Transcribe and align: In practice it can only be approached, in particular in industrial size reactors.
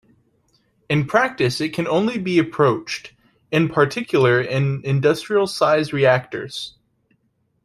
In 0.89 1.05
practice 1.05 1.61
it 1.61 1.75
can 1.75 1.87
only 1.87 2.17
be 2.17 2.39
approached, 2.39 3.13
in 3.51 3.69
particular 3.69 4.41
in 4.41 4.81
industrial 4.83 5.45
size 5.45 5.93
reactors. 5.93 6.73